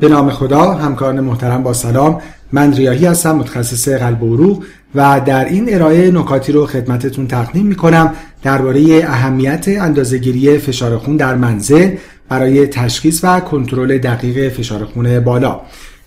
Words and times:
به 0.00 0.08
نام 0.08 0.30
خدا 0.30 0.72
همکاران 0.72 1.20
محترم 1.20 1.62
با 1.62 1.72
سلام. 1.72 2.20
من 2.52 2.72
ریاهی 2.72 3.06
هستم 3.06 3.36
متخصص 3.36 3.88
قلب 3.88 4.22
و 4.22 4.34
عروق 4.34 4.64
و 4.94 5.20
در 5.26 5.44
این 5.44 5.74
ارائه 5.74 6.10
نکاتی 6.10 6.52
رو 6.52 6.66
خدمتتون 6.66 7.26
تقدیم 7.26 7.66
می‌کنم 7.66 8.14
درباره 8.42 9.04
اهمیت 9.06 9.68
اندازهگیری 9.68 10.58
فشار 10.58 10.98
خون 10.98 11.16
در 11.16 11.34
منزل 11.34 11.90
برای 12.28 12.66
تشخیص 12.66 13.20
و 13.24 13.40
کنترل 13.40 13.98
دقیق 13.98 14.52
فشار 14.52 14.84
خون 14.84 15.20
بالا. 15.20 15.60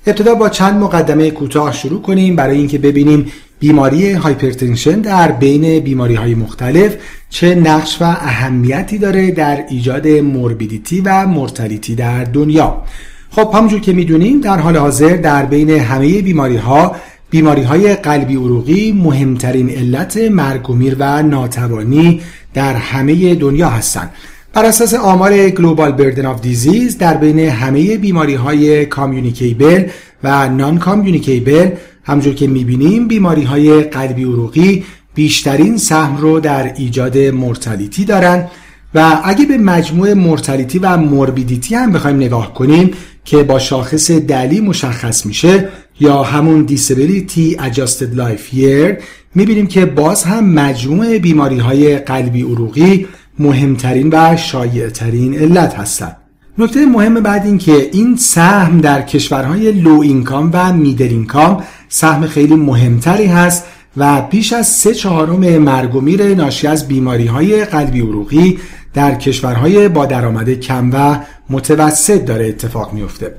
ابتدا 0.08 0.36
با 0.36 0.50
چند 0.50 0.82
مقدمه 0.82 1.32
کوتاه 1.32 1.74
شروع 1.74 2.02
کنیم 2.02 2.36
برای 2.36 2.58
اینکه 2.58 2.78
ببینیم 2.78 3.32
بیماری 3.60 4.12
هایپرتنشن 4.12 5.02
در 5.02 5.32
بین 5.32 5.80
بیماری 5.80 6.16
های 6.16 6.36
مختلف 6.36 6.96
چه 7.30 7.56
نقش 7.56 8.02
و 8.02 8.04
اهمیتی 8.04 8.98
داره 8.98 9.32
در 9.32 9.64
ایجاد 9.70 10.08
موربیدیتی 10.08 11.02
و 11.02 11.28
مرتلیتی 11.28 11.96
در 11.96 12.24
دنیا؟ 12.24 12.82
خب 13.30 13.52
همونجور 13.54 13.80
که 13.80 13.94
می‌دونیم 13.94 14.42
در 14.42 14.60
حال 14.60 14.78
حاضر 14.78 15.16
در 15.16 15.46
بین 15.46 15.70
همه 15.70 16.22
بیماری 16.22 16.58
ها 16.58 16.96
بیماری 17.30 17.62
های 17.62 17.96
قلبی 17.96 18.36
عروقی 18.36 18.92
مهمترین 18.92 19.70
علت 19.70 20.18
مرگ 20.18 20.70
و 20.70 20.74
میر 20.74 20.96
و 21.00 21.24
ناتوانی 21.24 22.22
در 22.54 22.74
همه 22.74 23.36
دنیا 23.36 23.70
هستند. 23.70 24.12
بر 24.54 24.66
اساس 24.66 24.94
آمار 24.94 25.50
Global 25.50 25.92
Burden 25.92 26.26
of 26.26 26.42
Disease 26.42 26.98
در 26.98 27.18
بین 27.18 27.40
همه 27.40 27.98
بیماری 27.98 28.36
های 28.36 28.86
communicable 28.86 29.84
و 30.24 30.50
non-communicable 30.50 31.70
همجور 32.10 32.34
که 32.34 32.48
می‌بینیم 32.48 33.08
بیماری 33.08 33.44
های 33.44 33.84
قلبی 33.84 34.24
عروقی 34.24 34.84
بیشترین 35.16 35.78
سهم 35.78 36.18
رو 36.18 36.40
در 36.40 36.74
ایجاد 36.74 37.18
mortality 37.18 38.06
دارن 38.06 38.48
و 38.96 39.22
اگه 39.24 39.46
به 39.46 39.58
مجموع 39.58 40.14
مرتلیتی 40.14 40.80
و 40.80 40.98
موربیدیتی 40.98 41.76
هم 41.76 41.92
بخوایم 41.92 42.16
نگاه 42.16 42.54
کنیم 42.54 42.92
که 43.26 43.44
با 43.44 43.60
شاخص 43.60 44.12
دلی 44.12 44.62
مشخص 44.62 45.26
میشه 45.26 45.70
یا 46.00 46.24
همون 46.24 46.68
Disability 46.68 47.58
Adjusted 47.58 48.18
Life 48.18 48.56
Year 48.56 49.02
می‌بینیم 49.36 49.68
که 49.68 49.86
باز 49.86 50.24
هم 50.24 50.46
مجموع 50.46 51.18
بیماری 51.18 51.58
های 51.58 51.98
قلبی 51.98 52.42
عروقی 52.42 53.08
مهمترین 53.40 54.10
و 54.12 54.38
شایعترین 54.38 55.36
علت 55.36 55.74
هستند. 55.74 56.16
نکته 56.58 56.86
مهم 56.86 57.14
بعد 57.14 57.46
این 57.46 57.58
که 57.58 57.90
این 57.92 58.16
سهم 58.18 58.82
در 58.82 59.02
کشورهای 59.02 59.72
لو 59.72 60.00
اینکام 60.02 60.50
و 60.54 60.74
میدل 60.74 61.08
اینکام 61.08 61.64
سهم 61.90 62.28
خیلی 62.28 62.56
مهمتری 62.56 63.26
هست 63.26 63.64
و 63.98 64.22
بیش 64.22 64.54
از 64.54 64.68
سه 64.68 64.94
چهارم 64.94 65.58
مرگ 65.58 65.96
و 65.96 66.02
میر 66.02 66.36
ناشی 66.36 66.68
از 66.68 66.88
بیماری 66.88 67.26
های 67.26 67.66
قلبی 67.66 68.02
عروقی 68.02 68.60
در 68.94 69.16
کشورهای 69.16 69.90
با 69.90 70.06
درآمد 70.06 70.50
کم 70.50 70.90
و 70.94 71.20
متوسط 71.50 72.26
داره 72.26 72.48
اتفاق 72.48 72.94
میفته 72.94 73.36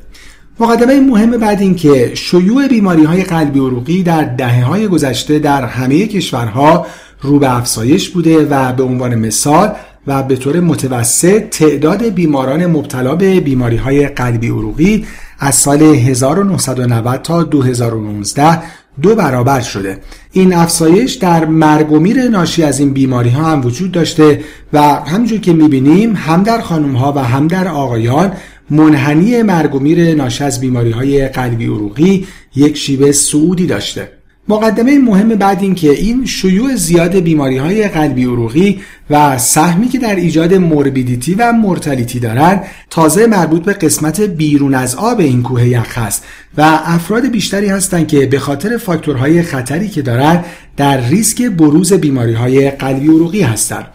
مقدمه 0.60 1.00
مهم 1.00 1.30
بعد 1.30 1.60
این 1.60 1.74
که 1.74 2.12
شیوع 2.14 2.68
بیماری 2.68 3.04
های 3.04 3.22
قلبی 3.22 3.58
عروقی 3.58 4.02
در 4.02 4.24
دهه 4.24 4.64
های 4.64 4.88
گذشته 4.88 5.38
در 5.38 5.64
همه 5.64 6.06
کشورها 6.06 6.86
رو 7.22 7.38
به 7.38 7.56
افزایش 7.56 8.08
بوده 8.08 8.46
و 8.46 8.72
به 8.72 8.82
عنوان 8.82 9.14
مثال 9.14 9.72
و 10.06 10.22
به 10.22 10.36
طور 10.36 10.60
متوسط 10.60 11.48
تعداد 11.50 12.02
بیماران 12.02 12.66
مبتلا 12.66 13.14
به 13.14 13.40
بیماری 13.40 13.76
های 13.76 14.06
قلبی 14.06 14.48
عروقی 14.48 15.06
از 15.40 15.54
سال 15.54 15.82
1990 15.82 17.22
تا 17.22 17.42
2019 17.42 18.62
دو 19.02 19.14
برابر 19.14 19.60
شده. 19.60 19.98
این 20.32 20.54
افزایش 20.54 21.14
در 21.14 21.44
مرگ 21.44 21.92
و 21.92 21.98
میر 21.98 22.28
ناشی 22.28 22.62
از 22.62 22.80
این 22.80 22.92
بیماری 22.92 23.30
ها 23.30 23.44
هم 23.44 23.64
وجود 23.66 23.92
داشته 23.92 24.40
و 24.72 24.82
همجور 24.82 25.40
که 25.40 25.52
می‌بینیم 25.52 26.16
هم 26.16 26.42
در 26.42 26.60
خانم 26.60 26.96
ها 26.96 27.12
و 27.12 27.18
هم 27.18 27.46
در 27.46 27.68
آقایان 27.68 28.32
منحنی 28.70 29.42
مرگ 29.42 29.74
و 29.74 29.78
میر 29.78 30.14
ناشی 30.14 30.44
از 30.44 30.60
بیماری 30.60 30.90
های 30.90 31.28
قلبی 31.28 31.66
عروقی 31.66 32.26
یک 32.56 32.76
شیوه 32.76 33.12
سعودی 33.12 33.66
داشته. 33.66 34.19
مقدمه 34.50 34.98
مهم 34.98 35.28
بعد 35.28 35.62
این 35.62 35.74
که 35.74 35.90
این 35.90 36.26
شیوع 36.26 36.74
زیاد 36.74 37.16
بیماری 37.16 37.56
های 37.56 37.88
قلبی 37.88 38.24
عروقی 38.24 38.80
و 39.10 39.38
سهمی 39.38 39.88
که 39.88 39.98
در 39.98 40.16
ایجاد 40.16 40.54
موربیدیتی 40.54 41.34
و 41.34 41.52
مورتالیتی 41.52 42.20
دارند 42.20 42.62
تازه 42.90 43.26
مربوط 43.26 43.62
به 43.62 43.72
قسمت 43.72 44.20
بیرون 44.20 44.74
از 44.74 44.94
آب 44.94 45.20
این 45.20 45.42
کوه 45.42 45.68
یخ 45.68 45.94
است 45.96 46.24
و 46.56 46.80
افراد 46.84 47.26
بیشتری 47.26 47.68
هستند 47.68 48.08
که 48.08 48.26
به 48.26 48.38
خاطر 48.38 48.76
فاکتورهای 48.76 49.42
خطری 49.42 49.88
که 49.88 50.02
دارند 50.02 50.44
در 50.76 51.00
ریسک 51.08 51.42
بروز 51.42 51.92
بیماری 51.92 52.34
های 52.34 52.70
قلبی 52.70 53.08
عروقی 53.08 53.42
هستند. 53.42 53.86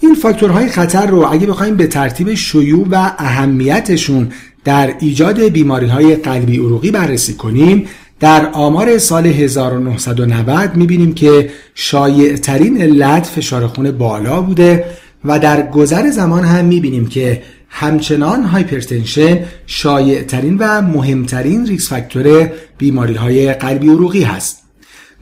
این 0.00 0.14
فاکتورهای 0.14 0.68
خطر 0.68 1.06
رو 1.06 1.26
اگه 1.32 1.46
بخوایم 1.46 1.76
به 1.76 1.86
ترتیب 1.86 2.34
شیوع 2.34 2.88
و 2.90 3.12
اهمیتشون 3.18 4.28
در 4.64 4.94
ایجاد 5.00 5.40
بیماری 5.40 5.86
های 5.86 6.16
قلبی 6.16 6.56
عروقی 6.56 6.90
بررسی 6.90 7.34
کنیم 7.34 7.86
در 8.22 8.48
آمار 8.52 8.98
سال 8.98 9.26
1990 9.26 10.76
می‌بینیم 10.76 11.14
که 11.14 11.50
شایع 11.74 12.36
ترین 12.36 12.82
علت 12.82 13.26
فشار 13.26 13.66
خون 13.66 13.90
بالا 13.90 14.42
بوده 14.42 14.84
و 15.24 15.38
در 15.38 15.70
گذر 15.70 16.10
زمان 16.10 16.44
هم 16.44 16.64
می‌بینیم 16.64 17.06
که 17.06 17.42
همچنان 17.68 18.42
hypertension 18.42 19.38
شایع 19.66 20.22
ترین 20.22 20.56
و 20.58 20.82
مهمترین 20.82 21.66
risk 21.66 21.88
factor 21.88 22.50
بیماری 22.78 23.14
های 23.14 23.52
قلبی 23.52 23.88
عروقی 23.88 24.22
هست. 24.22 24.62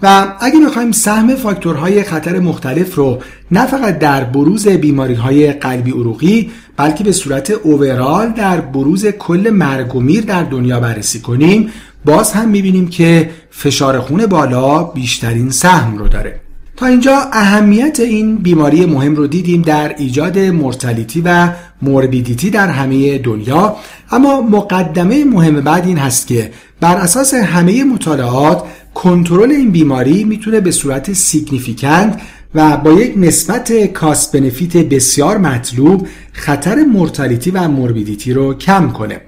و 0.02 0.34
اگه 0.40 0.60
بخوایم 0.66 0.92
سهم 0.92 1.34
فاکتورهای 1.34 2.02
خطر 2.02 2.38
مختلف 2.38 2.94
رو 2.94 3.18
نه 3.50 3.66
فقط 3.66 3.98
در 3.98 4.24
بروز 4.24 4.68
بیماری 4.68 5.14
های 5.14 5.52
قلبی 5.52 5.90
عروقی 5.90 6.50
بلکه 6.76 7.04
به 7.04 7.12
صورت 7.12 7.50
overall 7.50 8.32
در 8.32 8.60
بروز 8.60 9.06
کل 9.06 9.50
مرگ 9.50 9.96
و 9.96 10.00
میر 10.00 10.24
در 10.24 10.42
دنیا 10.42 10.80
بررسی 10.80 11.20
کنیم 11.20 11.70
باز 12.04 12.32
هم 12.32 12.48
می‌بینیم 12.48 12.88
که 12.88 13.30
فشار 13.50 14.00
خون 14.00 14.26
بالا 14.26 14.84
بیشترین 14.84 15.50
سهم 15.50 15.98
رو 15.98 16.08
داره. 16.08 16.40
تا 16.76 16.86
اینجا 16.86 17.16
اهمیت 17.32 18.00
این 18.00 18.36
بیماری 18.36 18.86
مهم 18.86 19.16
رو 19.16 19.26
دیدیم 19.26 19.62
در 19.62 19.94
ایجاد 19.98 20.38
mortality 20.38 21.22
و 21.24 21.52
morbidity 21.82 22.50
در 22.50 22.68
همه 22.68 23.18
دنیا. 23.18 23.76
اما 24.10 24.40
مقدمه 24.40 25.24
مهم 25.24 25.60
بعد 25.60 25.86
این 25.86 25.98
هست 25.98 26.26
که 26.26 26.50
بر 26.80 26.96
اساس 26.96 27.34
همه 27.34 27.84
مطالعات 27.84 28.62
کنترل 28.94 29.50
این 29.50 29.70
بیماری 29.70 30.24
می‌تونه 30.24 30.60
به 30.60 30.70
صورت 30.70 31.12
significant 31.12 32.20
و 32.54 32.76
با 32.76 32.92
یک 32.92 33.14
نسبت 33.16 33.86
cost 33.86 34.36
benefit 34.36 34.76
بسیار 34.76 35.38
مطلوب 35.38 36.06
خطر 36.32 36.84
mortality 36.84 37.50
و 37.50 37.68
morbidity 37.68 38.32
رو 38.32 38.54
کم 38.54 38.90
کنه. 38.90 39.20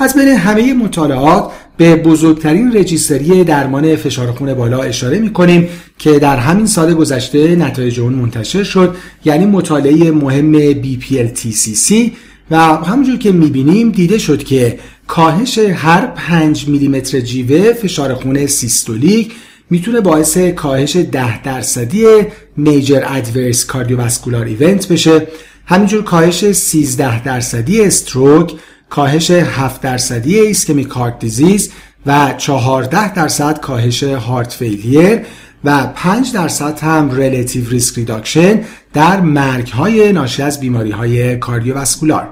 از 0.00 0.14
بین 0.14 0.28
همه 0.28 0.74
مطالعات 0.74 1.52
به 1.76 1.96
بزرگترین 1.96 2.76
registry 2.76 3.44
درمان 3.44 3.96
فشار 3.96 4.32
خون 4.32 4.54
بالا 4.54 4.82
اشاره 4.82 5.18
می 5.18 5.32
کنیم 5.32 5.68
که 5.98 6.18
در 6.18 6.36
همین 6.36 6.66
سال 6.66 6.94
گذشته 6.94 7.56
نتایج 7.56 8.00
اون 8.00 8.12
منتشر 8.12 8.62
شد 8.62 8.96
یعنی 9.24 9.46
مطالعه 9.46 10.10
مهم 10.10 10.72
BPLTTC 10.82 11.94
و 12.50 12.56
همونجور 12.58 13.18
که 13.18 13.32
می‌بینیم 13.32 13.90
دیده 13.90 14.18
شد 14.18 14.44
که 14.44 14.78
کاهش 15.06 15.58
هر 15.58 16.06
5 16.06 16.68
میلیمتر 16.68 17.20
جیوه 17.20 17.72
فشار 17.72 18.14
خون 18.14 18.46
سیستولیک 18.46 19.32
می‌تونه 19.70 20.00
باعث 20.00 20.38
کاهش 20.38 20.96
10 20.96 21.42
درصدی 21.42 22.04
major 22.56 23.02
adverse 23.06 23.66
cardiovascular 23.66 24.44
event 24.44 24.88
بشه. 24.88 25.26
همینجور 25.66 26.02
کاهش 26.02 26.52
13 26.52 27.24
درصدی 27.24 27.80
stroke 27.80 28.52
کاهش 28.90 29.30
7 29.30 29.80
درصدی 29.80 30.38
ischemic 30.38 30.88
heart 30.88 31.18
disease 31.18 31.70
و 32.06 32.34
14 32.38 33.14
درصد 33.14 33.60
کاهش 33.60 34.02
heart 34.02 34.52
failure 34.52 35.20
و 35.64 35.86
5 35.86 36.32
درصد 36.32 36.78
هم 36.80 37.10
relative 37.10 37.68
risk 37.68 37.98
reduction 37.98 38.60
در 38.92 39.20
مرگ 39.20 39.68
های 39.68 40.12
ناشی 40.12 40.42
از 40.42 40.60
بیماری 40.60 40.90
های 40.90 41.36
cardiovascular. 41.36 42.28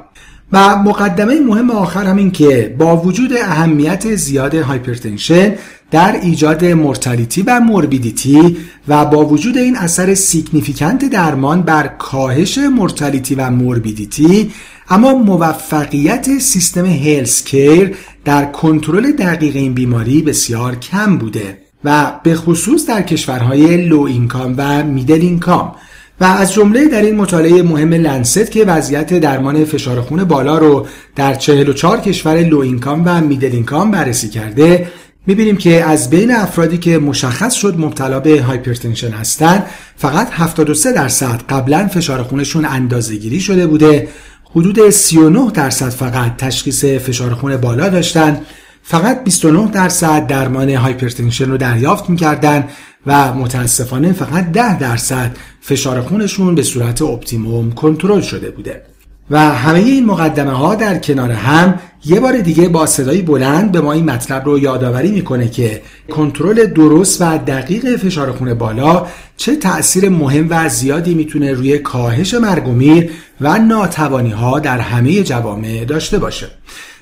و 0.53 0.77
مقدمه 0.77 1.41
مهم 1.41 1.71
آخر 1.71 2.05
همین 2.05 2.31
که 2.31 2.75
با 2.79 2.97
وجود 2.97 3.33
اهمیت 3.33 4.15
زیاد 4.15 4.55
hypertension 4.55 5.55
در 5.91 6.21
ایجاد 6.23 6.65
mortality 6.65 7.43
و 7.43 7.61
morbidity 7.61 8.57
و 8.89 9.05
با 9.05 9.27
وجود 9.27 9.59
این 9.59 9.77
اثر 9.77 10.15
significant 10.15 11.11
درمان 11.11 11.63
بر 11.63 11.87
کاهش 11.87 12.59
mortality 12.59 13.35
و 13.35 13.51
morbidity 13.51 14.51
اما 14.89 15.15
موفقیت 15.15 16.39
سیستم 16.39 16.87
health 16.87 17.45
care 17.45 17.97
در 18.25 18.45
کنترل 18.45 19.13
دقیق 19.13 19.57
این 19.57 19.75
بیماری 19.75 20.23
بسیار 20.23 20.75
کم 20.75 21.19
بوده 21.19 21.59
و 21.85 22.13
به 22.23 22.35
خصوص 22.35 22.87
در 22.87 23.03
کشورهای 23.03 23.77
low 23.77 24.01
income 24.01 24.55
و 24.57 24.85
middle 24.85 25.21
income 25.21 25.75
و 26.21 26.25
از 26.25 26.53
جمله 26.53 26.89
در 26.89 27.03
این 27.03 27.17
مطالعه 27.17 27.63
مهم 27.63 27.95
Lancet 27.95 28.51
که 28.51 28.65
وضعیت 28.65 29.15
درمان 29.15 29.65
فشار 29.65 30.01
خون 30.01 30.25
بالا 30.25 30.59
رو 30.59 30.87
در 31.17 31.35
44 31.35 32.01
کشور 32.01 32.41
low 32.41 32.59
income 32.59 33.03
و 33.07 33.21
middle 33.21 33.53
income 33.53 33.91
بررسی 33.91 34.29
کرده 34.29 34.89
می‌بینیم 35.27 35.57
که 35.57 35.85
از 35.85 36.11
بین 36.11 36.35
افرادی 36.35 36.79
که 36.79 36.99
مشخص 36.99 37.55
شد 37.55 37.79
مبتلا 37.79 38.21
به 38.21 38.43
hypertension 38.43 39.11
هستند 39.11 39.67
فقط 39.97 40.29
73 40.33 40.93
درصد 40.93 41.43
قبلا 41.49 41.87
فشار 41.87 42.23
خونشون 42.23 42.65
اندازه 42.65 43.17
گیری 43.17 43.41
شده 43.41 43.67
بوده 43.67 44.09
حدود 44.51 44.91
39 44.91 45.51
درصد 45.51 45.89
فقط 45.89 46.37
تشخیص 46.37 46.85
فشار 46.85 47.35
خون 47.35 47.57
بالا 47.57 47.89
داشتن 47.89 48.41
فقط 48.83 49.25
29 49.25 49.71
درصد 49.71 50.27
درمان 50.27 50.71
hypertension 50.71 51.51
رو 51.51 51.57
دریافت 51.57 52.11
می‌کردن 52.11 52.69
و 53.07 53.35
متاسفانه 53.35 54.13
فقط 54.13 54.53
10 54.53 54.79
درصد 54.79 55.37
فشار 55.61 56.01
خونشون 56.01 56.55
به 56.55 56.63
صورت 56.63 57.03
optimum 57.03 57.73
کنترل 57.73 58.21
شده 58.21 58.51
بوده. 58.51 58.83
و 59.31 59.39
همه 59.39 59.79
این 59.79 60.07
مقدمه 60.07 60.53
ها 60.53 60.75
در 60.75 60.99
کنار 60.99 61.31
هم 61.31 61.75
یه 62.05 62.21
بار 62.21 62.39
دیگه 62.39 62.69
با 62.69 62.87
صدای 62.87 63.23
بلند 63.23 63.73
به 63.73 63.81
ما 63.81 63.93
این 63.93 64.05
مطلب 64.05 64.45
رو 64.45 64.59
یادآوری 64.59 65.11
می‌کنه 65.11 65.49
که 65.49 65.83
کنترل 66.11 66.67
درست 66.67 67.23
و 67.23 67.39
دقیق 67.39 67.97
فشار 67.97 68.33
خون 68.33 68.55
بالا 68.55 69.07
چه 69.37 69.57
تأثیر 69.57 70.09
مهم 70.09 70.47
و 70.51 70.69
زیادی 70.69 71.15
می‌تونه 71.15 71.53
روی 71.53 71.79
کاهش 71.79 72.35
مرگ 72.35 72.69
و 72.69 72.73
میر 72.73 73.11
و 73.41 73.59
ناتوانی 73.59 74.31
ها 74.31 74.59
در 74.59 74.79
همه 74.79 75.23
جوامع 75.23 75.85
داشته 75.85 76.19
باشه. 76.19 76.47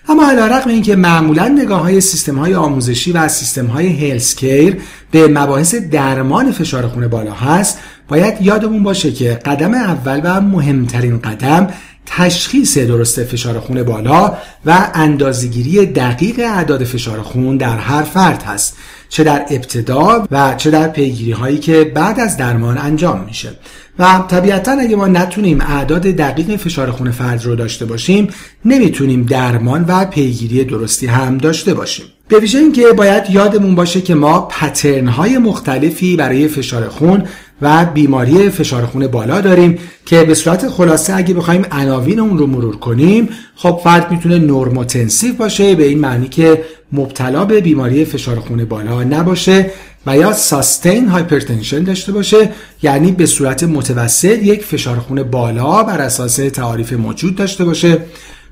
اما 0.09 0.31
علیرغم 0.31 0.71
اینکه 0.71 0.97
معمولا 0.97 1.49
نگاه 1.49 1.81
های 1.81 2.01
سیستم 2.01 2.39
های 2.39 2.55
آموزشی 2.55 3.13
و 3.13 3.29
سیستم 3.29 3.67
های 3.67 3.89
هلسکیر 3.89 4.77
به 5.11 5.29
مباحث 5.29 5.75
درمان 5.75 6.53
فشار 6.53 6.89
خون 6.89 7.09
بالا 7.09 7.33
هست 7.33 7.79
باید 8.09 8.43
یادمون 8.43 8.83
باشه 8.83 9.13
که 9.13 9.31
قدم 9.45 9.75
اول 9.75 10.21
و 10.25 10.41
مهمترین 10.41 11.19
قدم 11.19 11.69
تشخیص 12.07 12.79
درست 12.79 13.25
فشار 13.25 13.61
خون 13.61 13.83
بالا 13.83 14.33
و 14.67 14.91
اندازگیری 14.95 15.87
دقیق 15.87 16.39
اعداد 16.39 16.85
فشار 16.85 17.23
خون 17.23 17.57
در 17.57 17.77
هر 17.77 18.03
فرد 18.03 18.43
هست 18.43 18.77
چه 19.09 19.25
در 19.25 19.45
ابتدا 19.51 20.27
و 20.31 20.55
چه 20.55 20.71
در 20.71 20.89
پیگیری 20.89 21.33
هایی 21.33 21.59
که 21.59 21.93
بعد 21.95 22.21
از 22.21 22.37
درمان 22.37 22.79
انجام 22.79 23.25
میشه. 23.25 23.51
و 23.99 24.25
طبیعتا 24.29 24.73
اگه 24.73 24.97
ما 24.97 25.07
نتونیم 25.07 25.61
اعداد 25.61 26.03
دقیق 26.03 26.57
فشار 26.57 26.91
خون 26.91 27.11
فرد 27.11 27.45
رو 27.45 27.57
داشته 27.57 27.85
باشیم 27.85 28.29
نمی‌تونیم 28.65 29.23
درمان 29.23 29.85
و 29.89 30.05
پیگیری 30.05 30.65
درستی 30.65 31.07
هم 31.07 31.39
داشته 31.39 31.75
باشیم. 31.75 32.07
به 32.29 32.39
ویژه 32.39 32.59
اینکه 32.59 32.87
باید 32.87 33.31
یادمون 33.31 33.75
باشه 33.75 34.01
که 34.01 34.15
ما 34.15 34.41
pattern 34.41 35.09
های 35.09 35.39
مختلفی 35.39 36.17
برای 36.17 36.49
فشار 36.49 36.89
خون 36.89 37.25
و 37.63 37.85
بیماری 37.85 38.51
فشار 38.51 38.87
خون 38.87 39.07
بالا 39.07 39.41
داریم 39.41 39.79
که 40.07 40.25
به 40.25 40.35
صورت 40.35 40.69
خلاصه 40.69 41.17
اگه 41.17 41.35
بخوایم 41.35 41.67
عناوین 41.73 42.21
اون 42.21 42.39
رو 42.39 42.47
مرور 42.47 42.77
کنیم 42.77 43.29
خب 43.57 43.81
فرد 43.85 44.11
می‌تونه 44.11 44.39
normotensive 44.39 45.35
باشه 45.35 45.75
به 45.75 45.85
این 45.85 45.99
معنی 45.99 46.29
که 46.29 46.65
مبتلا 46.93 47.45
به 47.45 47.61
بیماری 47.61 48.05
فشار 48.05 48.41
خون 48.41 48.65
بالا 48.65 49.03
نباشه 49.03 49.71
و 50.07 50.17
یا 50.17 50.33
sustained 50.33 51.09
hypertension 51.09 51.83
داشته 51.83 52.13
باشه 52.13 52.51
یعنی 52.83 53.13
به 53.13 53.27
صورت 53.27 53.63
متوسط 53.63 54.39
یک 54.43 54.65
فشار 54.65 54.99
خون 54.99 55.23
بالا 55.23 55.83
بر 55.83 56.01
اساس 56.01 56.37
تعاریف 56.37 56.93
موجود 56.93 57.37
داشته 57.37 57.65
باشه. 57.65 57.99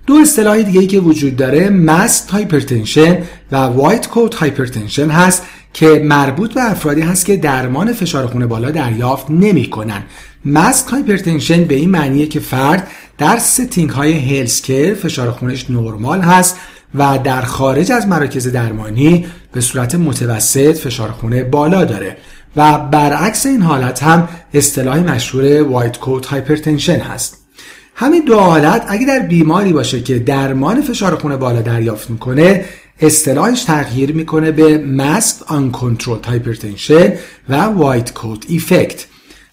دو 0.07 0.15
اصطلاح 0.15 0.63
دیگه 0.63 0.81
ای 0.81 0.87
که 0.87 0.99
وجود 0.99 1.37
داره 1.37 1.71
masked 1.71 2.31
hypertension 2.31 3.19
و 3.53 3.57
white 3.57 4.09
coat 4.09 4.35
hypertension 4.35 5.11
هست. 5.11 5.43
که 5.73 6.03
مربوط 6.05 6.55
به 6.55 6.71
افرادی 6.71 7.01
هست 7.01 7.27
که 7.27 7.37
درمان 7.37 7.93
فشار 7.93 8.27
خون 8.27 8.47
بالا 8.47 8.71
دریافت 8.71 9.31
نمی 9.31 9.71
کنن 9.71 10.03
masked 10.45 10.91
hypertension 10.91 11.65
به 11.65 11.75
این 11.75 11.91
معنیه 11.91 12.27
که 12.27 12.41
فرد 12.41 12.89
در 13.19 13.39
setting 13.39 13.91
های 13.91 14.13
health 14.13 14.62
care 14.62 14.95
فشار 14.95 15.31
خونش 15.31 15.71
نرمال 15.71 16.21
هست 16.21 16.57
و 16.95 17.19
در 17.25 17.43
خارج 17.43 17.93
از 17.93 18.09
مراکز 18.09 18.49
درمانی 18.49 19.27
به 19.53 19.61
صورت 19.61 19.95
متوسط 19.95 20.77
فشار 20.77 21.11
خون 21.11 21.43
بالا 21.43 21.85
داره 21.85 22.17
و 22.57 22.79
برعکس 22.79 23.47
این 23.47 23.63
حالت 23.63 24.03
هم 24.03 24.29
اصطلاح 24.55 24.99
مشهور 24.99 25.63
white 25.63 25.99
coat 25.99 26.27
hypertension 26.27 26.99
هست. 26.99 27.39
همین 27.95 28.25
دو 28.25 28.39
حالت 28.39 28.85
اگه 28.89 29.07
در 29.07 29.19
بیماری 29.19 29.73
باشه 29.73 30.01
که 30.01 30.19
درمان 30.19 30.81
فشار 30.81 31.17
خون 31.17 31.37
بالا 31.37 31.63
دریافت 31.63 32.11
می‌کنه 32.11 32.65
اصطلاحش 33.01 33.65
تغییر 33.65 34.13
می‌کنه 34.13 34.51
به 34.51 34.79
masked 34.79 35.37
uncontrolled 35.37 36.27
hypertension 36.27 37.13
و 37.49 37.57
white 37.57 38.13
coat 38.13 38.45
effect 38.49 39.07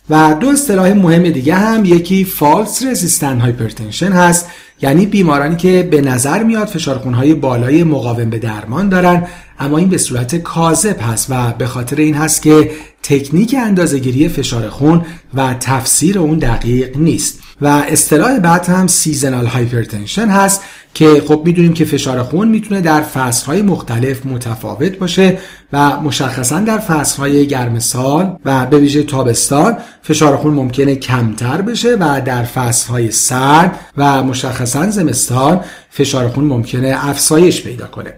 و 0.09 0.35
دو 0.39 0.49
اصطلاح 0.49 0.93
مهم 0.93 1.23
دیگه 1.23 1.55
هم 1.55 1.85
یکی 1.85 2.25
false 2.25 2.83
resistant 2.83 3.39
hypertension 3.39 4.11
هست 4.11 4.45
یعنی 4.81 5.05
بیمارانی 5.05 5.55
که 5.55 5.87
به 5.91 6.01
نظر 6.01 6.43
میاد 6.43 6.67
فشارخونهای 6.67 7.33
بالای 7.33 7.83
مقاوم 7.83 8.29
به 8.29 8.39
درمان 8.39 8.89
دارن 8.89 9.27
اما 9.59 9.77
این 9.77 9.89
به 9.89 9.97
صورت 9.97 10.35
کاذب 10.35 11.01
هست 11.01 11.27
و 11.29 11.53
به 11.53 11.67
خاطر 11.67 11.95
این 11.95 12.15
هست 12.15 12.41
که 12.41 12.71
تکنیک 13.03 13.55
اندازهگیری 13.59 14.29
فشار 14.29 14.69
خون 14.69 15.05
و 15.33 15.53
تفسیر 15.53 16.19
اون 16.19 16.39
دقیق 16.39 16.97
نیست. 16.97 17.39
و 17.61 17.67
اصطلاح 17.67 18.39
بعد 18.39 18.65
هم 18.65 18.87
seasonal 18.87 19.45
hypertension 19.45 20.27
هست. 20.27 20.61
که 20.93 21.23
خب 21.27 21.41
می‌دونیم 21.45 21.73
که 21.73 21.85
فشار 21.85 22.23
خون 22.23 22.47
می‌تونه 22.47 22.81
در 22.81 23.01
فصلهای 23.01 23.61
مختلف 23.61 24.25
متفاوت 24.25 24.97
باشه 24.97 25.37
و 25.73 25.99
مشخصا 25.99 26.59
در 26.59 26.77
فصلهای 26.77 27.47
گرم 27.47 27.79
سال 27.79 28.35
و 28.45 28.65
به 28.65 28.77
ویژه 28.77 29.03
تابستان 29.03 29.77
فشار 30.01 30.37
خون 30.37 30.53
ممکنه 30.53 30.95
کمتر 30.95 31.61
بشه 31.61 31.95
و 31.99 32.21
در 32.25 32.43
فصلهای 32.43 33.11
سرد 33.11 33.79
و 33.97 34.23
مشخصا 34.23 34.89
زمستان 34.89 35.59
فشار 35.89 36.27
خون 36.27 36.43
ممکنه 36.43 36.95
افزایش 37.09 37.63
پیدا 37.63 37.87
کنه. 37.87 38.13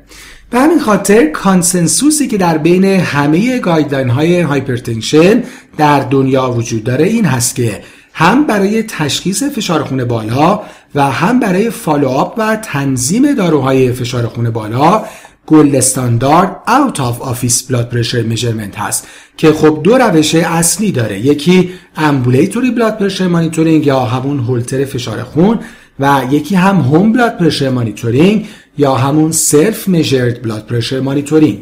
به 0.50 0.60
همین 0.60 0.80
خاطر 0.80 1.26
consensus 1.26 2.18
ی 2.18 2.28
که 2.28 2.38
در 2.38 2.58
بین 2.58 2.86
همه 2.86 3.60
guideline 3.60 4.10
های 4.10 4.42
hypertension 4.42 5.44
در 5.78 6.00
دنیا 6.00 6.52
وجود 6.52 6.84
داره 6.84 7.06
این 7.06 7.26
هست 7.26 7.56
که 7.56 7.82
هم 8.14 8.48
برای 8.48 8.84
تشخیص 8.84 9.44
فشار 9.44 9.84
خون 9.84 10.06
بالا 10.06 10.62
و 10.96 11.12
هم 11.12 11.40
برای 11.40 11.70
follow-up 11.70 12.34
و 12.38 12.56
تنظیم 12.56 13.34
داروهای 13.34 13.94
فشار 13.94 14.28
خون 14.28 14.50
بالا 14.50 15.06
gold 15.48 15.76
standard 15.76 16.56
out 16.68 17.00
of 17.00 17.22
office 17.22 17.64
blood 17.64 17.90
pressure 17.90 18.22
measurement 18.22 18.80
هست 18.80 19.08
که 19.38 19.54
خب 19.54 19.82
دو 19.84 19.98
روش 19.98 20.36
اصلی 20.36 20.92
داره. 20.92 21.20
یکی 21.20 21.70
ambulatory 21.98 22.72
blood 22.72 22.98
pressure 22.98 23.28
monitoring 23.28 23.86
یا 23.86 24.00
همون 24.00 24.40
هولتر 24.40 24.86
فشار 24.86 25.24
خون 25.24 25.60
و 26.00 26.22
یکی 26.32 26.56
هم 26.56 26.76
home 26.76 27.14
blood 27.14 27.38
pressure 27.38 27.70
monitoring 27.70 28.48
یا 28.78 28.96
همون 28.96 29.32
self 29.32 29.88
measured 29.88 30.42
blood 30.42 30.66
pressure 30.66 31.00
monitoring 31.00 31.60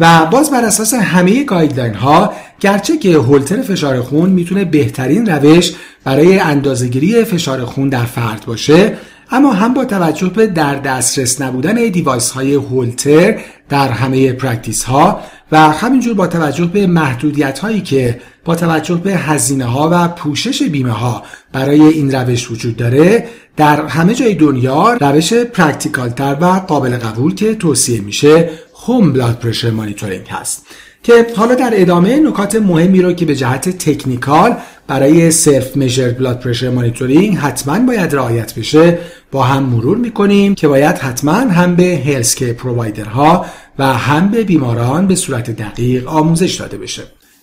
و 0.00 0.26
باز 0.26 0.50
بر 0.50 0.64
اساس 0.64 0.94
همه 0.94 1.44
guideline 1.44 1.94
ها 1.94 2.32
گرچه 2.60 2.98
که 2.98 3.16
هولتر 3.16 3.62
فشار 3.62 4.00
خون 4.00 4.30
می‌تونه 4.30 4.64
بهترین 4.64 5.26
روش 5.26 5.72
برای 6.04 6.38
اندازهگیری 6.38 7.24
فشار 7.24 7.64
خون 7.64 7.88
در 7.88 8.04
فرد 8.04 8.44
باشه 8.46 8.98
اما 9.30 9.52
هم 9.52 9.74
با 9.74 9.84
توجه 9.84 10.28
به 10.28 10.46
در 10.46 10.74
دسترس 10.74 11.40
نبودن 11.40 11.74
device 11.74 12.30
های 12.30 12.54
هولتر 12.54 13.38
در 13.68 13.88
همه 13.88 14.32
practice 14.32 14.84
ها 14.84 15.20
و 15.52 15.70
همینجور 15.70 16.14
با 16.14 16.26
توجه 16.26 16.64
به 16.64 16.86
محدودیت 16.86 17.58
هایی 17.58 17.80
که 17.80 18.20
با 18.44 18.54
توجه 18.54 18.94
به 18.94 19.16
هزینه 19.16 19.64
ها 19.64 19.88
و 19.92 20.08
پوشش 20.08 20.62
بیمه 20.62 20.92
ها 20.92 21.22
برای 21.52 21.80
این 21.80 22.14
روش 22.14 22.50
وجود 22.50 22.76
داره 22.76 23.26
در 23.56 23.86
همه 23.86 24.14
جای 24.14 24.34
دنیا 24.34 24.92
روش 24.92 25.32
practical 25.32 26.08
تر 26.08 26.36
و 26.40 26.44
قابل 26.44 26.96
قبول 26.96 27.34
که 27.34 27.54
توصیه 27.54 28.00
میشه 28.00 28.50
home 28.86 29.12
blood 29.12 29.38
pressure 29.38 29.70
monitoring 29.70 30.26
هست. 30.28 30.66
که 31.02 31.26
حالا 31.36 31.54
در 31.54 31.70
ادامه 31.72 32.20
نکات 32.20 32.54
مهمی 32.54 33.02
رو 33.02 33.12
که 33.12 33.24
به 33.26 33.34
جهت 33.34 33.68
technical 33.68 34.56
برای 34.86 35.30
self-measured 35.30 36.18
blood 36.18 36.40
pressure 36.40 36.70
monitoring 36.70 37.36
حتما 37.36 37.78
باید 37.78 38.14
رعایت 38.14 38.54
بشه 38.54 38.98
با 39.32 39.42
هم 39.42 39.62
مرور 39.62 39.96
می‌کنیم 39.96 40.54
که 40.54 40.68
باید 40.68 40.98
حتما 40.98 41.32
هم 41.32 41.76
به 41.76 42.02
healthcare 42.06 42.52
provider 42.52 43.36
ها 43.36 43.46
و 43.78 43.86
هم 43.86 44.30
به 44.30 44.44
بیماران 44.44 45.06
به 45.06 45.14
صورت 45.14 45.50
دقیق 45.50 46.08
آموزش 46.08 46.54
داده 46.54 46.78
بشه. 46.78 47.02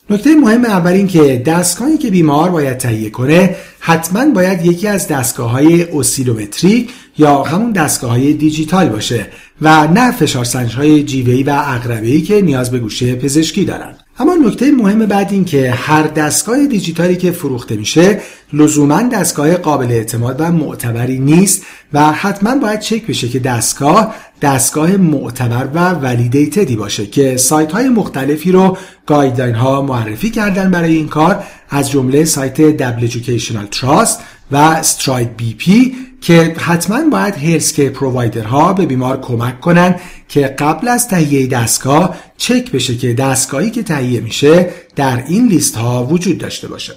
نکته 0.10 0.36
مهم 0.36 0.66
اول 0.66 0.92
این 0.92 1.08
که 1.08 1.44
دستگاهی 1.46 1.98
که 1.98 2.12
بیمار 2.12 2.50
باید 2.50 2.78
تهیه 2.78 3.10
کنه 3.10 3.56
حتما 3.80 4.26
باید 4.26 4.66
یکی 4.66 4.88
از 4.88 5.08
دستگاه 5.08 5.52
های 5.52 5.84
اوسیلومتری 5.84 6.90
یا 7.18 7.44
همون 7.44 7.72
دستگاه 7.72 8.10
های 8.12 8.34
دیجیتال 8.34 8.90
باشه 8.90 9.28
و 9.62 9.88
نه 9.88 10.12
فشارسنج 10.12 10.76
های 10.76 11.04
جیوه‌ای 11.04 11.44
و 11.44 11.50
عقربه‌ای 11.50 12.22
که 12.22 12.42
نیاز 12.42 12.72
به 12.72 12.80
گوشی 12.80 13.16
پزشکی 13.16 13.66
دارن. 13.66 13.96
اما 14.20 14.36
نکته 14.36 14.72
مهم 14.72 15.06
بعد 15.06 15.32
این 15.32 15.46
که 15.46 15.72
هر 15.72 16.04
دستگاه 16.04 16.68
دیجیتالی 16.68 17.16
که 17.16 17.32
فروخته 17.32 17.76
میشه 17.76 18.22
لزوما 18.54 19.02
دستگاه 19.02 19.54
قابل 19.54 19.92
اعتماد 19.92 20.36
و 20.42 20.52
معتبری 20.52 21.20
نیست 21.20 21.66
و 21.94 22.12
حتما 22.12 22.56
باید 22.56 22.80
چک 22.80 23.08
بشه 23.08 23.30
که 23.30 23.40
دستگاه 23.40 24.16
دستگاه 24.42 24.98
معتبر 24.98 25.70
و 25.74 25.92
validated 25.92 26.67
ی 26.67 26.76
باشه 26.76 27.06
که 27.06 27.38
سایت 27.38 27.72
های 27.72 27.90
مختلفی 27.90 28.52
رو 28.52 28.78
guideline 29.06 29.56
ها 29.56 29.82
معرفی 29.82 30.30
کردن 30.30 30.72
برای 30.72 30.96
این 30.96 31.08
کار 31.08 31.44
از 31.70 31.92
جمله 31.92 32.26
سایت 32.26 32.62
dabl 32.62 33.08
Educational 33.08 33.76
Trust 33.76 34.20
و 34.54 34.58
استراید 34.58 35.38
بی 35.38 35.54
پی 35.54 35.96
که 36.22 36.56
حتما 36.58 37.10
باید 37.10 37.36
هلسکه 37.36 37.90
پرووایدرها 37.90 38.74
به 38.74 38.86
بیمار 38.86 39.22
کمک 39.22 39.60
کنن 39.60 39.96
که 40.30 40.42
قبل 40.42 40.88
از 40.88 41.08
تهیه 41.08 41.48
دستگاه 41.48 42.16
چک 42.38 42.72
بشه 42.72 42.96
که 42.96 43.14
دستگاهی 43.14 43.72
که 43.72 43.84
تهیه 43.84 44.20
میشه 44.22 44.70
در 44.96 45.24
این 45.28 45.48
لیست 45.48 45.76
ها 45.76 46.06
وجود 46.06 46.38
داشته 46.38 46.68
باشه. 46.68 46.94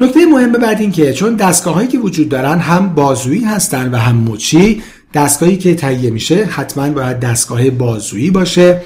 نکته 0.00 0.26
مهم 0.26 0.52
بعد 0.52 0.80
این 0.80 0.92
که 0.92 1.12
چون 1.12 1.34
دستگاه 1.34 1.74
هایی 1.74 1.88
که 1.88 1.98
وجود 1.98 2.28
دارن 2.28 2.58
هم 2.58 2.94
بازویی 2.94 3.44
هستن 3.44 3.94
و 3.94 3.96
هم 3.96 4.16
مچی 4.16 4.82
دستگاهی 5.14 5.56
که 5.56 5.74
تهیه 5.74 6.10
میشه 6.10 6.44
حتما 6.44 6.90
باید 6.90 7.20
دستگاه 7.20 7.70
بازویی 7.70 8.30
باشه. 8.30 8.82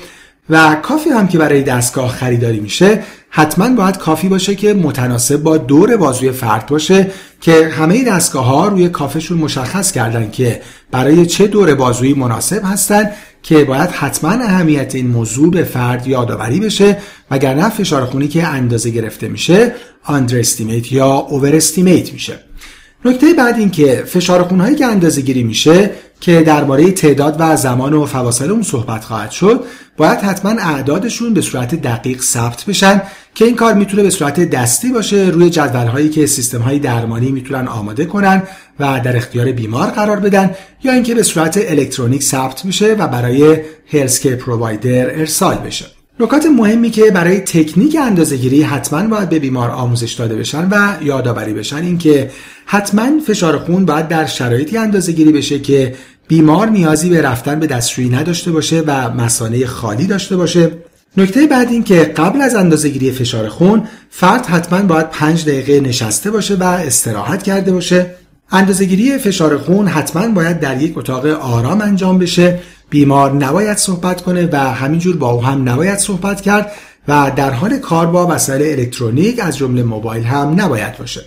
و 0.50 0.74
کافی 0.82 1.10
هم 1.10 1.28
که 1.28 1.38
برای 1.38 1.62
دستگاه 1.62 2.08
خریداری 2.08 2.60
میشه 2.60 3.02
حتما 3.30 3.68
باید 3.68 3.98
کافی 3.98 4.28
باشه 4.28 4.54
که 4.54 4.74
متناسب 4.74 5.36
با 5.36 5.56
دور 5.56 5.96
بازوی 5.96 6.32
فرد 6.32 6.66
باشه 6.66 7.10
که 7.40 7.68
همه 7.68 8.04
دستگاه 8.04 8.44
ها 8.44 8.68
روی 8.68 8.88
کافشون 8.88 9.38
مشخص 9.38 9.92
کردن 9.92 10.30
که 10.30 10.60
برای 10.90 11.26
چه 11.26 11.46
دور 11.46 11.74
بازویی 11.74 12.14
مناسب 12.14 12.60
هستن 12.64 13.10
که 13.42 13.64
باید 13.64 13.90
حتما 13.90 14.30
اهمیت 14.30 14.94
این 14.94 15.06
موضوع 15.06 15.50
به 15.50 15.64
فرد 15.64 16.06
یادآوری 16.06 16.60
بشه 16.60 16.98
وگرنه 17.30 17.68
فشار 17.68 18.04
خونی 18.04 18.28
که 18.28 18.46
اندازه 18.46 18.90
گرفته 18.90 19.28
میشه 19.28 19.74
underestimate 20.06 20.92
یا 20.92 21.26
overestimate 21.30 22.12
میشه. 22.12 22.45
نکته 23.04 23.34
بعد 23.34 23.58
این 23.58 23.70
که 23.70 24.02
فشار 24.06 24.42
خونهایی 24.42 24.76
که 24.76 24.86
اندازه 24.86 25.20
گیری 25.20 25.42
میشه 25.42 25.90
که 26.20 26.42
درباره 26.42 26.90
تعداد 26.90 27.36
و 27.38 27.56
زمان 27.56 27.94
و 27.94 28.06
فواصل 28.06 28.50
اون 28.50 28.62
صحبت 28.62 29.04
خواهد 29.04 29.30
شد 29.30 29.64
باید 29.96 30.18
حتما 30.18 30.50
اعدادشون 30.50 31.34
به 31.34 31.40
صورت 31.40 31.74
دقیق 31.74 32.22
ثبت 32.22 32.64
بشن 32.64 33.02
که 33.34 33.44
این 33.44 33.56
کار 33.56 33.74
می‌تونه 33.74 34.02
به 34.02 34.10
صورت 34.10 34.40
دستی 34.40 34.92
باشه 34.92 35.16
روی 35.16 35.50
جدول 35.50 35.86
هایی 35.86 36.08
که 36.08 36.26
سیستم 36.26 36.60
های 36.60 36.78
درمانی 36.78 37.32
می‌تونن 37.32 37.68
آماده 37.68 38.04
کنن 38.04 38.42
و 38.80 39.00
در 39.04 39.16
اختیار 39.16 39.52
بیمار 39.52 39.90
قرار 39.90 40.20
بدن 40.20 40.50
یا 40.84 40.92
اینکه 40.92 41.14
به 41.14 41.22
صورت 41.22 41.58
الکترونیک 41.68 42.22
ثبت 42.22 42.64
میشه 42.64 42.94
و 42.94 43.08
برای 43.08 43.60
هلسکر 43.92 44.36
پرووایدر 44.36 45.10
ارسال 45.10 45.56
بشه. 45.56 45.95
نکات 46.20 46.46
مهمی 46.46 46.90
که 46.90 47.10
برای 47.10 47.40
تکنیک 47.40 47.96
اندازهگیری 48.00 48.62
حتما 48.62 49.08
باید 49.08 49.28
به 49.28 49.38
بیمار 49.38 49.70
آموزش 49.70 50.12
داده 50.12 50.36
بشن 50.36 50.68
و 50.68 50.96
یادآوری 51.02 51.52
بشن 51.54 51.76
این 51.76 51.98
که 51.98 52.30
حتما 52.66 53.20
فشار 53.26 53.58
خون 53.58 53.84
باید 53.86 54.08
در 54.08 54.26
شرایطی 54.26 54.76
اندازهگیری 54.76 55.32
بشه 55.32 55.58
که 55.58 55.94
بیمار 56.28 56.68
نیازی 56.68 57.10
به 57.10 57.22
رفتن 57.22 57.60
به 57.60 57.66
دستشویی 57.66 58.08
نداشته 58.08 58.52
باشه 58.52 58.82
و 58.86 59.10
مسانه 59.10 59.66
خالی 59.66 60.06
داشته 60.06 60.36
باشه. 60.36 60.70
نکته 61.16 61.46
بعد 61.46 61.68
این 61.68 61.84
که 61.84 61.94
قبل 61.94 62.40
از 62.40 62.54
اندازهگیری 62.54 63.12
فشار 63.12 63.48
خون 63.48 63.82
فرد 64.10 64.46
حتما 64.46 64.82
باید 64.82 65.10
5 65.10 65.44
دقیقه 65.44 65.80
نشسته 65.80 66.30
باشه 66.30 66.54
و 66.54 66.62
استراحت 66.62 67.42
کرده 67.42 67.72
باشه. 67.72 68.14
اندازهگیری 68.50 69.18
فشار 69.18 69.58
خون 69.58 69.88
حتما 69.88 70.28
باید 70.28 70.60
در 70.60 70.82
یک 70.82 70.98
اتاق 70.98 71.26
آرام 71.26 71.80
انجام 71.80 72.18
بشه. 72.18 72.58
بیمار 72.90 73.32
نباید 73.32 73.76
صحبت 73.76 74.22
کنه 74.22 74.48
و 74.52 74.56
همینجور 74.56 75.16
با 75.16 75.30
او 75.30 75.44
هم 75.44 75.68
نباید 75.68 75.98
صحبت 75.98 76.40
کرد 76.40 76.72
و 77.08 77.32
در 77.36 77.50
حال 77.50 77.78
کار 77.78 78.06
با 78.06 78.26
وسایل 78.26 78.78
الکترونیک 78.78 79.40
از 79.40 79.56
جمله 79.56 79.82
موبایل 79.82 80.24
هم 80.24 80.60
نباید 80.60 80.98
باشه. 80.98 81.24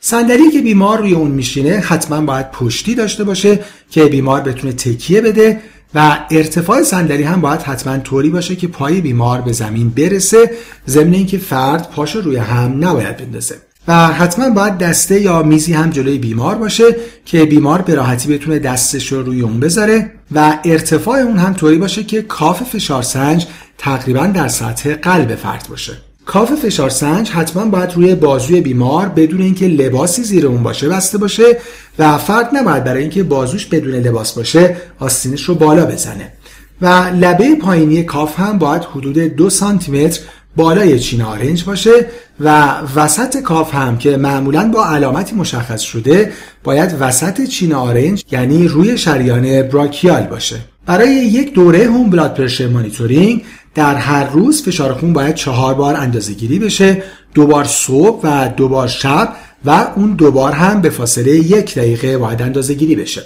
صندلی 0.00 0.50
که 0.50 0.60
بیمار 0.60 0.98
روی 0.98 1.14
اون 1.14 1.30
میشینه 1.30 1.70
حتما 1.70 2.20
باید 2.20 2.50
پشتی 2.50 2.94
داشته 2.94 3.24
باشه 3.24 3.60
که 3.90 4.04
بیمار 4.04 4.40
بتونه 4.40 4.72
تکیه 4.72 5.20
بده 5.20 5.60
و 5.94 6.18
ارتفاع 6.30 6.82
صندلی 6.82 7.22
هم 7.22 7.40
باید 7.40 7.62
حتما 7.62 7.98
طوری 7.98 8.30
باشه 8.30 8.56
که 8.56 8.68
پای 8.68 9.00
بیمار 9.00 9.40
به 9.40 9.52
زمین 9.52 9.88
برسه 9.90 10.50
ضمن 10.88 11.12
اینکه 11.12 11.38
فرد 11.38 11.90
پاشو 11.90 12.20
روی 12.20 12.36
هم 12.36 12.84
نباید 12.84 13.16
بندازه. 13.16 13.56
و 13.88 14.06
حتما 14.06 14.50
باید 14.50 14.78
دسته 14.78 15.20
یا 15.20 15.42
میزی 15.42 15.72
هم 15.72 15.90
جلوی 15.90 16.18
بیمار 16.18 16.54
باشه 16.54 16.96
که 17.24 17.44
بیمار 17.44 17.82
به 17.82 17.94
راحتی 17.94 18.28
بتونه 18.28 18.58
دستش 18.58 19.12
رو 19.12 19.22
روی 19.22 19.40
اون 19.40 19.60
بذاره 19.60 20.10
و 20.32 20.58
ارتفاع 20.64 21.18
اون 21.18 21.38
هم 21.38 21.54
طوری 21.54 21.78
باشه 21.78 22.04
که 22.04 22.22
کاف 22.22 22.62
فشار 22.62 23.02
سنج 23.02 23.46
تقریبا 23.78 24.26
در 24.26 24.48
سطح 24.48 24.94
قلب 24.94 25.34
فرد 25.34 25.66
باشه. 25.68 25.92
کاف 26.26 26.52
فشار 26.54 26.90
سنج 26.90 27.30
حتما 27.30 27.64
باید 27.64 27.92
روی 27.94 28.14
بازوی 28.14 28.60
بیمار 28.60 29.08
بدون 29.08 29.40
اینکه 29.40 29.66
لباسی 29.66 30.22
زیر 30.22 30.46
اون 30.46 30.62
باشه 30.62 30.88
بسته 30.88 31.18
باشه 31.18 31.56
و 31.98 32.18
فرد 32.18 32.50
نباید 32.52 32.84
برای 32.84 33.02
اینکه 33.02 33.22
بازوش 33.22 33.66
بدون 33.66 33.94
لباس 33.94 34.32
باشه 34.32 34.76
آستینش 34.98 35.42
رو 35.42 35.54
بالا 35.54 35.86
بزنه. 35.86 36.32
و 36.80 36.86
لبه 37.20 37.54
پایینی 37.54 38.02
کاف 38.02 38.40
هم 38.40 38.58
باید 38.58 38.84
حدود 38.84 39.18
دو 39.18 39.50
سانتی 39.50 39.92
متر 39.92 40.20
بالای 40.56 40.98
چین 40.98 41.22
آرنج 41.22 41.64
باشه 41.64 42.06
و 42.40 42.78
وسط 42.96 43.40
کاف 43.40 43.74
هم 43.74 43.98
که 43.98 44.16
معمولا 44.16 44.70
با 44.74 44.86
علامتی 44.86 45.36
مشخص 45.36 45.80
شده 45.80 46.32
باید 46.64 46.96
وسط 47.00 47.44
چین 47.44 47.72
آرنج 47.72 48.24
یعنی 48.32 48.68
روی 48.68 48.98
شریان 48.98 49.62
براکیال 49.62 50.22
باشه. 50.22 50.56
برای 50.86 51.14
یک 51.14 51.54
دوره 51.54 51.84
home 51.84 52.10
blood 52.10 52.34
pressure 52.34 52.66
monitoring 52.66 53.44
در 53.74 53.94
هر 53.94 54.24
روز 54.24 54.62
فشار 54.62 54.92
خون 54.94 55.12
باید 55.12 55.34
چهار 55.34 55.74
بار 55.74 55.96
اندازه 55.96 56.32
گیری 56.32 56.58
بشه 56.58 57.02
دو 57.34 57.46
بار 57.46 57.64
صبح 57.64 58.20
و 58.22 58.48
دو 58.48 58.68
بار 58.68 58.88
شب 58.88 59.32
و 59.64 59.86
اون 59.96 60.14
دوبار 60.14 60.52
هم 60.52 60.80
به 60.80 60.90
فاصله 60.90 61.32
یک 61.32 61.74
دقیقه 61.74 62.18
باید 62.18 62.42
اندازه 62.42 62.74
گیری 62.74 62.96
بشه. 62.96 63.22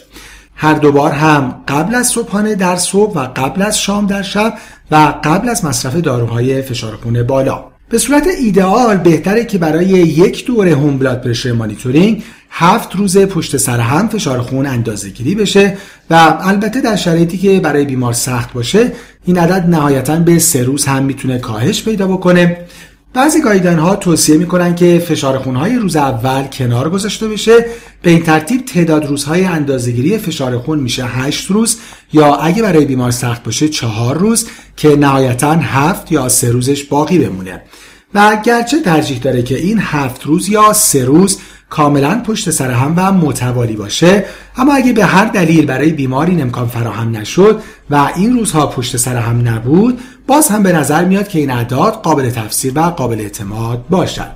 هر 0.62 0.74
دوبار 0.74 1.12
هم 1.12 1.54
قبل 1.68 1.94
از 1.94 2.06
صبحانه 2.06 2.54
در 2.54 2.76
صبح 2.76 3.14
و 3.14 3.18
قبل 3.18 3.62
از 3.62 3.80
شام 3.80 4.06
در 4.06 4.22
شب 4.22 4.54
و 4.90 5.14
قبل 5.24 5.48
از 5.48 5.64
مصرف 5.64 5.96
داروهای 5.96 6.62
فشار 6.62 6.96
خون 6.96 7.22
بالا. 7.22 7.64
به 7.88 7.98
صورت 7.98 8.26
ایدئال 8.26 8.96
بهتره 8.96 9.44
که 9.44 9.58
برای 9.58 9.86
یک 9.86 10.46
دوره 10.46 10.74
هوم 10.74 10.98
بلاد 10.98 11.20
پرشر 11.20 11.52
مانیتورینگ 11.52 12.22
هفت 12.50 12.96
روز 12.96 13.18
پشت 13.18 13.56
سر 13.56 13.80
هم 13.80 14.08
فشار 14.08 14.40
خون 14.40 14.66
اندازه 14.66 15.08
گیری 15.08 15.34
بشه 15.34 15.76
و 16.10 16.38
البته 16.40 16.80
در 16.80 16.96
شرایطی 16.96 17.38
که 17.38 17.60
برای 17.60 17.84
بیمار 17.84 18.12
سخت 18.12 18.52
باشه 18.52 18.92
این 19.24 19.38
عدد 19.38 19.66
نهایتا 19.68 20.16
به 20.16 20.38
سه 20.38 20.62
روز 20.62 20.86
هم 20.86 21.02
می‌تونه 21.02 21.38
کاهش 21.38 21.82
پیدا 21.82 22.06
بکنه. 22.06 22.56
بعضی 23.14 23.40
گایدن 23.40 23.78
ها 23.78 23.96
توصیه 23.96 24.36
می‌کنن 24.36 24.74
که 24.74 24.98
فشار 24.98 25.38
خونهای 25.38 25.76
روز 25.76 25.96
اول 25.96 26.42
کنار 26.42 26.90
گذاشته 26.90 27.28
بشه. 27.28 27.66
به 28.02 28.10
این 28.10 28.22
ترتیب 28.22 28.64
تعداد 28.64 29.06
روزهای 29.06 29.44
اندازهگیری 29.44 30.18
فشار 30.18 30.58
خون 30.58 30.78
میشه 30.80 31.04
8 31.04 31.50
روز 31.50 31.78
یا 32.12 32.34
اگه 32.34 32.62
برای 32.62 32.84
بیمار 32.84 33.10
سخت 33.10 33.42
باشه 33.42 33.68
4 33.68 34.18
روز 34.18 34.46
که 34.76 34.96
نهایتا 34.96 35.52
7 35.52 36.12
یا 36.12 36.28
3 36.28 36.50
روزش 36.50 36.84
باقی 36.84 37.18
بمونه. 37.18 37.62
و 38.14 38.36
گرچه 38.44 38.82
ترجیح 38.82 39.18
داره 39.18 39.42
که 39.42 39.58
این 39.58 39.78
7 39.78 40.22
روز 40.22 40.48
یا 40.48 40.72
3 40.72 41.04
روز 41.04 41.38
کاملا 41.70 42.22
پشت 42.26 42.50
سر 42.50 42.70
هم 42.70 42.94
و 42.96 43.12
متوالی 43.12 43.76
باشه 43.76 44.24
اما 44.56 44.74
اگه 44.74 44.92
به 44.92 45.04
هر 45.04 45.24
دلیل 45.24 45.66
برای 45.66 45.92
بیمار 45.92 46.26
این 46.26 46.42
امکان 46.42 46.68
فراهم 46.68 47.16
نشد 47.16 47.62
و 47.90 48.10
این 48.16 48.32
روزها 48.32 48.66
پشت 48.66 48.96
سر 48.96 49.16
هم 49.16 49.48
نبود 49.48 50.00
باز 50.30 50.48
هم 50.48 50.62
به 50.62 50.72
نظر 50.72 51.04
میاد 51.04 51.28
که 51.28 51.38
این 51.38 51.50
اعداد 51.50 51.92
قابل 51.92 52.30
تفسیر 52.30 52.72
و 52.76 52.80
قابل 52.80 53.20
اعتماد 53.20 53.84
باشد. 53.88 54.30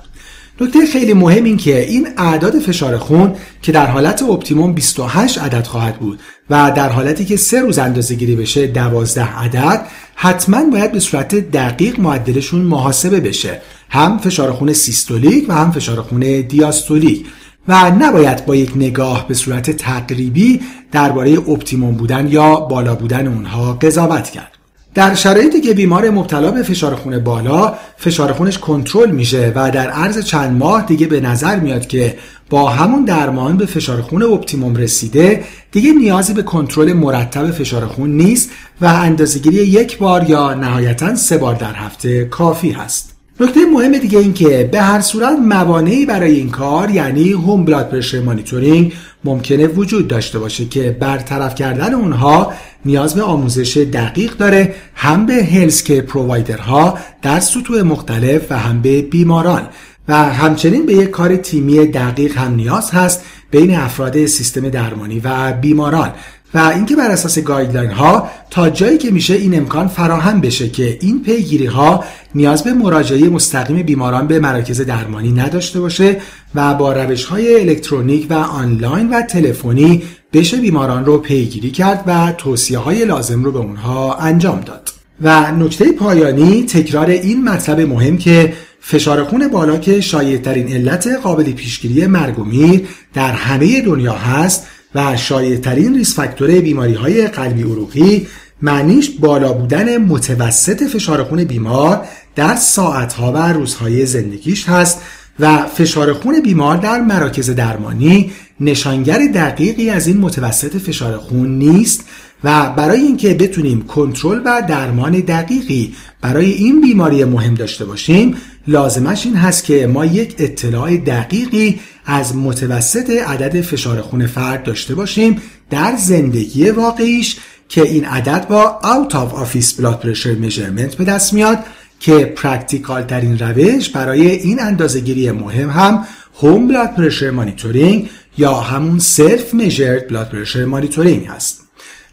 نکته 0.61 0.85
خیلی 0.85 1.13
مهم 1.13 1.43
این 1.43 1.57
که 1.57 1.81
این 1.81 2.07
اعداد 2.17 2.59
فشار 2.59 2.97
خون 2.97 3.35
که 3.61 3.71
در 3.71 3.85
حالت 3.85 4.23
اپتیموم 4.23 4.73
28 4.73 5.37
عدد 5.37 5.67
خواهد 5.67 5.99
بود 5.99 6.19
و 6.49 6.71
در 6.75 6.89
حالتی 6.89 7.25
که 7.25 7.37
سه 7.37 7.61
روز 7.61 7.79
اندازه 7.79 8.15
گیری 8.15 8.35
بشه 8.35 8.67
12 8.67 9.23
عدد 9.23 9.85
حتما 10.15 10.69
باید 10.71 10.91
به 10.91 10.99
صورت 10.99 11.35
دقیق 11.35 11.99
معدلشون 11.99 12.61
محاسبه 12.61 13.19
بشه. 13.19 13.61
هم 13.89 14.17
فشار 14.17 14.51
خون 14.51 14.73
سیستولیک 14.73 15.49
و 15.49 15.53
هم 15.53 15.71
فشار 15.71 16.01
خون 16.01 16.41
دیاستولیک. 16.41 17.25
و 17.67 17.91
نباید 17.91 18.45
با 18.45 18.55
یک 18.55 18.71
نگاه 18.75 19.27
به 19.27 19.33
صورت 19.33 19.71
تقریبی 19.71 20.61
درباره 20.91 21.37
optimum 21.37 21.95
بودن 21.95 22.27
یا 22.27 22.55
بالا 22.55 22.95
بودن 22.95 23.27
اونها 23.27 23.73
قضاوت 23.73 24.29
کرد. 24.29 24.54
در 24.95 25.15
شرایطی 25.15 25.61
که 25.61 25.73
بیمار 25.73 26.09
مبتلا 26.09 26.51
به 26.51 26.63
فشار 26.63 26.95
خون 26.95 27.19
بالا 27.19 27.73
فشار 27.97 28.33
خونش 28.33 28.57
کنترل 28.57 29.11
میشه 29.11 29.51
و 29.55 29.71
در 29.71 29.89
عرض 29.89 30.19
چند 30.25 30.57
ماه 30.57 30.85
دیگه 30.85 31.07
به 31.07 31.21
نظر 31.21 31.59
میاد 31.59 31.87
که 31.87 32.17
با 32.49 32.69
همون 32.69 33.05
درمان 33.05 33.57
به 33.57 33.65
فشار 33.65 34.01
خون 34.01 34.23
optimum 34.23 34.75
رسیده 34.75 35.43
دیگه 35.71 35.91
نیازی 35.93 36.33
به 36.33 36.43
کنترل 36.43 36.93
مرتب 36.93 37.51
فشار 37.51 37.85
خون 37.85 38.09
نیست 38.09 38.49
و 38.81 38.85
اندازهگیری 38.85 39.55
یک 39.55 39.97
بار 39.97 40.29
یا 40.29 40.53
نهایتا 40.53 41.15
سه 41.15 41.37
بار 41.37 41.55
در 41.55 41.73
هفته 41.73 42.25
کافی 42.25 42.71
هست. 42.71 43.15
نکته 43.39 43.59
مهم 43.73 43.97
دیگه 43.97 44.19
این 44.19 44.33
که 44.33 44.69
به 44.71 44.81
هر 44.81 45.01
صورت 45.01 45.39
موانعی 45.39 46.05
برای 46.05 46.35
این 46.35 46.49
کار 46.49 46.89
یعنی 46.89 47.31
home 47.31 47.65
blood 47.65 47.89
pressure 47.89 48.19
monitoring 48.19 48.93
ممکنه 49.23 49.67
وجود 49.67 50.07
داشته 50.07 50.39
باشه 50.39 50.65
که 50.65 50.97
برطرف 50.99 51.55
کردن 51.55 51.93
اونها 51.93 52.53
نیاز 52.85 53.15
به 53.15 53.21
آموزش 53.21 53.77
دقیق 53.77 54.37
داره 54.37 54.75
هم 54.95 55.25
به 55.25 55.33
هلس 55.33 55.83
که 55.83 56.01
پرووایدرها 56.01 56.97
در 57.21 57.39
سطوح 57.39 57.81
مختلف 57.81 58.51
و 58.51 58.57
هم 58.57 58.81
به 58.81 59.01
بیماران. 59.01 59.67
و 60.07 60.15
همچنین 60.15 60.85
به 60.85 60.93
یک 60.93 61.09
کار 61.09 61.35
تیمی 61.35 61.87
دقیق 61.87 62.37
هم 62.37 62.55
نیاز 62.55 62.91
هست 62.91 63.21
بین 63.51 63.75
افراد 63.75 64.25
سیستم 64.25 64.69
درمانی 64.69 65.19
و 65.19 65.53
بیماران. 65.53 66.13
و 66.53 66.71
اینکه 66.75 66.95
بر 66.95 67.11
اساس 67.11 67.39
گایدلاین 67.39 67.91
ها 67.91 68.29
تا 68.49 68.69
جایی 68.69 68.97
که 68.97 69.11
میشه 69.11 69.33
این 69.33 69.57
امکان 69.57 69.87
فراهم 69.87 70.41
بشه 70.41 70.69
که 70.69 70.97
این 71.01 71.23
پیگیری 71.23 71.65
ها 71.65 72.03
نیاز 72.35 72.63
به 72.63 72.73
مراجعه 72.73 73.29
مستقیم 73.29 73.83
بیماران 73.83 74.27
به 74.27 74.39
مراکز 74.39 74.81
درمانی 74.81 75.31
نداشته 75.31 75.79
باشه 75.79 76.17
و 76.55 76.73
با 76.73 76.93
روش 76.93 77.25
های 77.25 77.59
الکترونیک 77.59 78.27
و 78.29 78.33
آنلاین 78.33 79.09
و 79.09 79.21
تلفنی 79.21 80.03
بشه 80.35 80.57
بیماران 80.57 81.05
رو 81.05 81.17
پیگیری 81.17 81.71
کرد 81.71 82.03
و 82.07 82.31
توصیه 82.37 82.77
های 82.77 83.05
لازم 83.05 83.43
رو 83.43 83.51
به 83.51 83.59
اونها 83.59 84.15
انجام 84.15 84.61
داد. 84.61 84.89
و 85.21 85.51
نکته 85.51 85.91
پایانی 85.91 86.63
تکرار 86.63 87.09
این 87.09 87.43
مطلب 87.43 87.79
مهم 87.79 88.17
که 88.17 88.53
فشار 88.81 89.23
خون 89.23 89.47
بالا 89.47 89.77
که 89.77 90.01
شایعترین 90.01 90.73
علت 90.73 91.07
قابل 91.23 91.51
پیشگیری 91.51 92.07
مرگ 92.07 92.39
و 92.39 92.43
میر 92.43 92.87
در 93.13 93.31
همه 93.31 93.81
دنیا 93.81 94.13
هست 94.13 94.67
و 94.95 95.17
شایعترین 95.17 95.95
ریس 95.95 96.15
فاکتور 96.15 96.61
بیماری 96.61 96.93
های 96.93 97.27
قلبی 97.27 97.63
عروقی 97.63 98.27
معنیش 98.61 99.09
بالا 99.09 99.53
بودن 99.53 99.97
متوسط 99.97 100.83
فشار 100.83 101.23
خون 101.23 101.43
بیمار 101.43 102.07
در 102.35 102.55
ساعتها 102.55 103.31
و 103.31 103.37
روزهای 103.37 104.05
زندگیش 104.05 104.69
هست 104.69 105.01
و 105.39 105.65
فشار 105.65 106.13
خون 106.13 106.41
بیمار 106.41 106.77
در 106.77 107.01
مراکز 107.01 107.49
درمانی 107.49 108.31
نشانگر 108.59 109.19
دقیقی 109.33 109.89
از 109.89 110.07
این 110.07 110.17
متوسط 110.17 110.77
فشار 110.77 111.17
خون 111.17 111.57
نیست 111.57 112.05
و 112.43 112.69
برای 112.69 113.01
اینکه 113.01 113.33
بتونیم 113.33 113.81
کنترل 113.81 114.41
و 114.45 114.61
درمان 114.69 115.11
دقیقی 115.11 115.93
برای 116.21 116.51
این 116.51 116.81
بیماری 116.81 117.23
مهم 117.23 117.53
داشته 117.53 117.85
باشیم 117.85 118.35
لازمش 118.67 119.25
این 119.25 119.35
هست 119.35 119.63
که 119.63 119.87
ما 119.87 120.05
یک 120.05 120.35
اطلاع 120.37 120.97
دقیقی 120.97 121.79
از 122.05 122.35
متوسط 122.35 123.09
عدد 123.09 123.61
فشار 123.61 124.01
خون 124.01 124.27
فرد 124.27 124.63
داشته 124.63 124.95
باشیم 124.95 125.41
در 125.69 125.95
زندگی 125.97 126.69
واقعیش 126.69 127.37
که 127.69 127.81
این 127.81 128.05
عدد 128.05 128.47
با 128.47 128.79
out 128.83 129.13
of 129.13 129.35
office 129.35 129.81
blood 129.81 130.05
pressure 130.05 130.45
measurement 130.45 130.95
به 130.97 131.03
دست 131.03 131.33
میاد 131.33 131.59
که 131.99 132.25
practical 132.25 133.03
ترین 133.03 133.39
روش 133.39 133.89
برای 133.89 134.27
این 134.27 134.61
اندازهگیری 134.61 135.31
مهم 135.31 135.69
هم 135.69 136.05
home 136.41 136.67
blood 136.67 136.95
pressure 136.95 137.29
monitoring 137.29 138.09
یا 138.37 138.53
همون 138.53 138.99
self-measured 138.99 140.07
blood 140.07 140.29
pressure 140.29 140.65
monitoring 140.65 141.25
هست. 141.25 141.61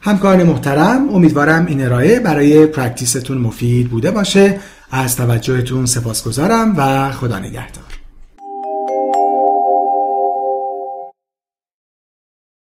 همکاران 0.01 0.43
محترم 0.43 1.09
امیدوارم 1.09 1.67
این 1.67 1.85
ارائه 1.85 2.21
برای 2.21 2.67
practice 2.67 3.19
تون 3.19 3.39
مفید 3.39 3.89
بوده 3.89 4.11
باشه. 4.11 4.61
از 4.91 5.17
توجهتون 5.17 5.87
سپاسگزارم 5.87 6.75
و 6.77 7.13
خدا 7.13 7.39
نگهدار. 7.39 7.92